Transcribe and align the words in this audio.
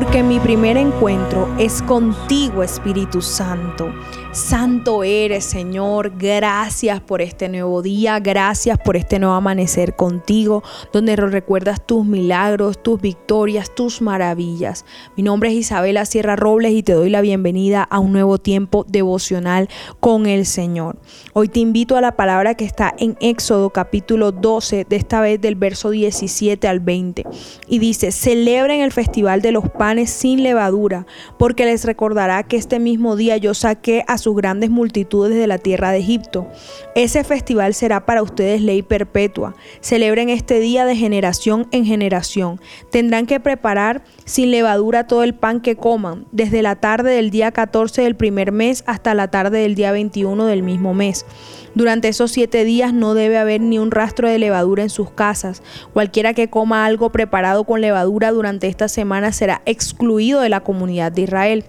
porque 0.00 0.22
mi 0.22 0.40
primer 0.40 0.78
encuentro 0.78 1.46
es 1.58 1.82
contigo, 1.82 2.62
Espíritu 2.62 3.20
Santo. 3.20 3.92
Santo 4.32 5.02
eres, 5.02 5.44
Señor. 5.44 6.12
Gracias 6.16 7.00
por 7.00 7.20
este 7.20 7.48
nuevo 7.48 7.82
día. 7.82 8.20
Gracias 8.20 8.78
por 8.78 8.96
este 8.96 9.18
nuevo 9.18 9.34
amanecer 9.34 9.96
contigo, 9.96 10.62
donde 10.92 11.16
recuerdas 11.16 11.84
tus 11.84 12.06
milagros, 12.06 12.80
tus 12.80 13.00
victorias, 13.00 13.74
tus 13.74 14.00
maravillas. 14.00 14.84
Mi 15.16 15.24
nombre 15.24 15.48
es 15.48 15.56
Isabela 15.56 16.04
Sierra 16.04 16.36
Robles 16.36 16.74
y 16.74 16.84
te 16.84 16.92
doy 16.92 17.10
la 17.10 17.22
bienvenida 17.22 17.82
a 17.82 17.98
un 17.98 18.12
nuevo 18.12 18.38
tiempo 18.38 18.84
devocional 18.86 19.68
con 19.98 20.26
el 20.26 20.46
Señor. 20.46 20.96
Hoy 21.32 21.48
te 21.48 21.58
invito 21.58 21.96
a 21.96 22.00
la 22.00 22.14
palabra 22.14 22.54
que 22.54 22.64
está 22.64 22.94
en 22.98 23.16
Éxodo 23.20 23.70
capítulo 23.70 24.30
12, 24.30 24.86
de 24.88 24.94
esta 24.94 25.20
vez 25.20 25.40
del 25.40 25.56
verso 25.56 25.90
17 25.90 26.68
al 26.68 26.78
20. 26.78 27.24
Y 27.66 27.80
dice, 27.80 28.12
celebren 28.12 28.80
el 28.80 28.92
festival 28.92 29.42
de 29.42 29.50
los 29.50 29.68
panes 29.70 30.08
sin 30.08 30.44
levadura, 30.44 31.04
porque 31.36 31.64
les 31.64 31.84
recordará 31.84 32.44
que 32.44 32.56
este 32.56 32.78
mismo 32.78 33.16
día 33.16 33.36
yo 33.36 33.54
saqué 33.54 34.04
a 34.06 34.19
sus 34.20 34.36
grandes 34.36 34.70
multitudes 34.70 35.36
de 35.36 35.46
la 35.46 35.58
tierra 35.58 35.90
de 35.90 35.98
Egipto. 35.98 36.46
Ese 36.94 37.24
festival 37.24 37.74
será 37.74 38.06
para 38.06 38.22
ustedes 38.22 38.62
ley 38.62 38.82
perpetua. 38.82 39.54
Celebren 39.80 40.28
este 40.28 40.60
día 40.60 40.84
de 40.84 40.94
generación 40.96 41.66
en 41.72 41.84
generación. 41.84 42.60
Tendrán 42.90 43.26
que 43.26 43.40
preparar 43.40 44.02
sin 44.24 44.50
levadura 44.50 45.06
todo 45.06 45.22
el 45.22 45.34
pan 45.34 45.60
que 45.60 45.76
coman, 45.76 46.26
desde 46.32 46.62
la 46.62 46.76
tarde 46.76 47.12
del 47.12 47.30
día 47.30 47.50
14 47.50 48.02
del 48.02 48.16
primer 48.16 48.52
mes 48.52 48.84
hasta 48.86 49.14
la 49.14 49.28
tarde 49.30 49.60
del 49.60 49.74
día 49.74 49.92
21 49.92 50.46
del 50.46 50.62
mismo 50.62 50.94
mes. 50.94 51.26
Durante 51.74 52.08
esos 52.08 52.32
siete 52.32 52.64
días 52.64 52.92
no 52.92 53.14
debe 53.14 53.38
haber 53.38 53.60
ni 53.60 53.78
un 53.78 53.90
rastro 53.90 54.28
de 54.28 54.38
levadura 54.38 54.82
en 54.82 54.90
sus 54.90 55.10
casas. 55.10 55.62
Cualquiera 55.92 56.34
que 56.34 56.50
coma 56.50 56.84
algo 56.84 57.10
preparado 57.10 57.64
con 57.64 57.80
levadura 57.80 58.32
durante 58.32 58.66
esta 58.66 58.88
semana 58.88 59.32
será 59.32 59.62
excluido 59.66 60.40
de 60.40 60.48
la 60.48 60.60
comunidad 60.60 61.12
de 61.12 61.22
Israel. 61.22 61.64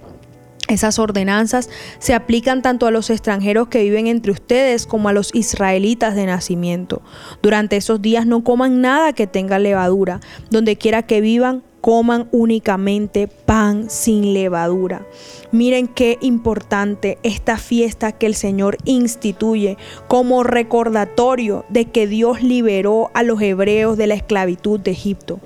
Esas 0.72 1.00
ordenanzas 1.00 1.70
se 2.00 2.14
aplican 2.14 2.62
tanto 2.62 2.88
a 2.88 2.92
los 2.92 3.10
extranjeros 3.10 3.68
que 3.68 3.84
viven 3.84 4.08
entre 4.08 4.32
ustedes 4.32 4.88
como 4.88 5.10
a 5.10 5.14
los 5.14 5.36
israelitas 5.36 6.16
de 6.16 6.26
nacimiento. 6.26 7.02
Durante 7.42 7.76
esos 7.76 8.02
días 8.02 8.26
no 8.26 8.44
coman 8.44 8.80
nada 8.80 9.12
que 9.12 9.28
tenga 9.28 9.60
levadura. 9.60 10.22
Donde 10.50 10.78
quiera 10.78 11.04
que 11.04 11.20
vivan, 11.20 11.64
coman 11.82 12.30
únicamente 12.32 13.28
pan 13.28 13.90
sin 13.90 14.34
levadura. 14.34 15.06
Miren 15.52 15.88
qué 15.88 16.18
importante 16.22 17.18
esta 17.24 17.58
fiesta 17.58 18.14
que 18.14 18.28
el 18.28 18.36
Señor 18.36 18.78
instituye 18.86 19.78
como 20.08 20.44
recordatorio 20.44 21.66
de 21.68 21.86
que 21.86 22.08
Dios 22.08 22.44
liberó 22.44 23.12
a 23.14 23.24
los 23.24 23.42
hebreos 23.42 23.98
de 23.98 24.08
la 24.08 24.14
esclavitud 24.14 24.80
de 24.80 24.92
Egipto. 24.92 25.40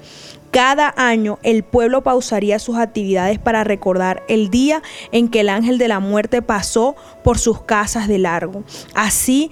Cada 0.56 0.94
año 0.96 1.38
el 1.44 1.66
pueblo 1.66 2.02
pausaría 2.02 2.60
sus 2.60 2.78
actividades 2.78 3.40
para 3.40 3.66
recordar 3.66 4.24
el 4.30 4.50
día 4.50 4.82
en 5.12 5.28
que 5.28 5.42
el 5.42 5.50
ángel 5.50 5.78
de 5.78 5.90
la 5.90 6.00
muerte 6.00 6.42
pasó 6.42 6.96
por 7.26 7.40
sus 7.40 7.64
casas 7.64 8.08
de 8.08 8.20
largo. 8.20 8.64
Así 8.94 9.52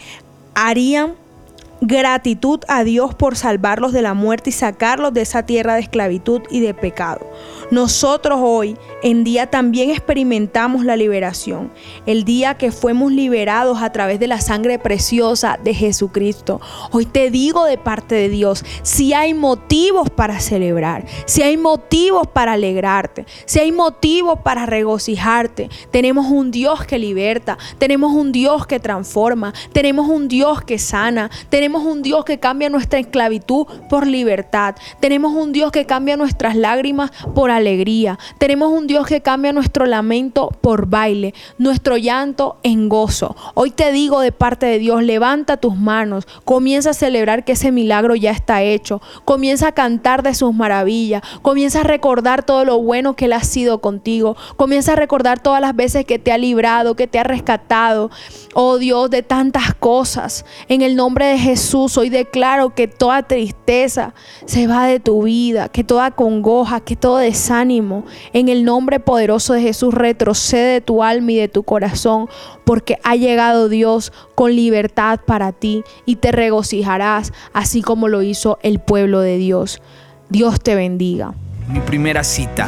harían 0.55 1.15
gratitud 1.81 2.61
a 2.69 2.85
Dios 2.85 3.15
por 3.15 3.35
salvarlos 3.35 3.91
de 3.91 4.01
la 4.01 4.13
muerte 4.13 4.51
y 4.51 4.53
sacarlos 4.53 5.13
de 5.13 5.23
esa 5.23 5.45
tierra 5.45 5.73
de 5.73 5.81
esclavitud 5.81 6.41
y 6.49 6.61
de 6.61 6.73
pecado. 6.73 7.29
Nosotros 7.69 8.39
hoy 8.41 8.77
en 9.03 9.23
día 9.23 9.47
también 9.47 9.89
experimentamos 9.89 10.85
la 10.85 10.95
liberación, 10.95 11.71
el 12.05 12.23
día 12.23 12.55
que 12.55 12.71
fuimos 12.71 13.11
liberados 13.11 13.81
a 13.81 13.91
través 13.91 14.19
de 14.19 14.27
la 14.27 14.41
sangre 14.41 14.79
preciosa 14.79 15.59
de 15.61 15.73
Jesucristo. 15.73 16.61
Hoy 16.91 17.05
te 17.05 17.29
digo 17.29 17.65
de 17.65 17.77
parte 17.77 18.15
de 18.15 18.29
Dios, 18.29 18.65
si 18.81 19.13
hay 19.13 19.33
motivos 19.33 20.09
para 20.09 20.39
celebrar, 20.39 21.05
si 21.25 21.41
hay 21.43 21.57
motivos 21.57 22.27
para 22.27 22.53
alegrarte, 22.53 23.25
si 23.45 23.59
hay 23.59 23.71
motivos 23.71 24.39
para 24.39 24.65
regocijarte, 24.65 25.69
tenemos 25.91 26.27
un 26.27 26.49
Dios 26.49 26.85
que 26.85 26.97
liberta, 26.97 27.57
tenemos 27.77 28.13
un 28.13 28.31
Dios 28.31 28.65
que 28.65 28.79
transforma, 28.79 29.53
tenemos 29.73 30.07
un 30.07 30.29
Dios 30.29 30.61
que 30.61 30.79
sana, 30.79 31.29
tenemos 31.49 31.83
un 31.83 32.01
Dios 32.01 32.23
que 32.23 32.39
cambia 32.39 32.69
nuestra 32.69 32.99
esclavitud 32.99 33.67
por 33.89 34.07
libertad. 34.07 34.75
Tenemos 35.01 35.33
un 35.33 35.51
Dios 35.51 35.71
que 35.71 35.85
cambia 35.85 36.15
nuestras 36.15 36.55
lágrimas 36.55 37.11
por 37.35 37.51
alegría. 37.51 38.17
Tenemos 38.37 38.71
un 38.71 38.87
Dios 38.87 38.92
que 39.01 39.21
cambia 39.21 39.51
nuestro 39.51 39.87
lamento 39.87 40.49
por 40.61 40.85
baile, 40.87 41.33
nuestro 41.57 41.97
llanto 41.97 42.57
en 42.61 42.89
gozo. 42.89 43.35
Hoy 43.55 43.71
te 43.71 43.91
digo 43.91 44.19
de 44.19 44.31
parte 44.31 44.67
de 44.67 44.77
Dios, 44.77 45.01
levanta 45.01 45.57
tus 45.57 45.75
manos, 45.75 46.27
comienza 46.45 46.91
a 46.91 46.93
celebrar 46.93 47.43
que 47.43 47.53
ese 47.53 47.71
milagro 47.71 48.15
ya 48.15 48.31
está 48.31 48.61
hecho. 48.61 49.01
Comienza 49.25 49.69
a 49.69 49.71
cantar 49.71 50.21
de 50.21 50.35
sus 50.35 50.53
maravillas. 50.53 51.23
Comienza 51.41 51.81
a 51.81 51.83
recordar 51.83 52.43
todo 52.43 52.65
lo 52.65 52.81
bueno 52.81 53.15
que 53.15 53.25
Él 53.25 53.33
ha 53.33 53.43
sido 53.43 53.81
contigo. 53.81 54.37
Comienza 54.55 54.93
a 54.93 54.95
recordar 54.95 55.41
todas 55.41 55.61
las 55.61 55.75
veces 55.75 56.05
que 56.05 56.19
te 56.19 56.31
ha 56.31 56.37
librado, 56.37 56.95
que 56.95 57.07
te 57.07 57.17
ha 57.17 57.23
rescatado. 57.23 58.11
Oh 58.53 58.77
Dios, 58.77 59.09
de 59.09 59.23
tantas 59.23 59.73
cosas. 59.73 60.45
En 60.67 60.83
el 60.83 60.95
nombre 60.95 61.25
de 61.25 61.39
Jesús 61.39 61.97
hoy 61.97 62.09
declaro 62.09 62.75
que 62.75 62.87
toda 62.87 63.23
tristeza 63.23 64.13
se 64.45 64.67
va 64.67 64.85
de 64.85 64.99
tu 64.99 65.23
vida, 65.23 65.69
que 65.69 65.83
toda 65.83 66.11
congoja, 66.11 66.79
que 66.79 66.95
todo 66.95 67.17
desánimo, 67.17 68.05
en 68.33 68.49
el 68.49 68.65
poderoso 68.99 69.53
de 69.53 69.61
Jesús, 69.61 69.93
retrocede 69.93 70.73
de 70.73 70.81
tu 70.81 71.03
alma 71.03 71.31
y 71.31 71.37
de 71.37 71.47
tu 71.47 71.63
corazón, 71.63 72.27
porque 72.65 72.97
ha 73.03 73.15
llegado 73.15 73.69
Dios 73.69 74.11
con 74.35 74.55
libertad 74.55 75.19
para 75.25 75.51
ti 75.51 75.83
y 76.05 76.17
te 76.17 76.31
regocijarás, 76.31 77.33
así 77.53 77.81
como 77.81 78.07
lo 78.07 78.21
hizo 78.21 78.59
el 78.61 78.79
pueblo 78.79 79.19
de 79.19 79.37
Dios. 79.37 79.81
Dios 80.29 80.59
te 80.59 80.75
bendiga. 80.75 81.33
Mi 81.69 81.79
primera 81.79 82.23
cita 82.23 82.67